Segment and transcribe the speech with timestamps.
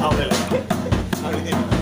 [0.00, 0.34] เอาเลยเล
[1.80, 1.81] ย